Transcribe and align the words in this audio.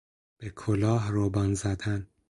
به 0.37 0.49
کلاه 0.49 1.11
روبان 1.11 1.53
زدن 1.53 2.07